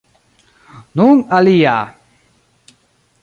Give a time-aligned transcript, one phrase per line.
[0.97, 1.77] Nun alia!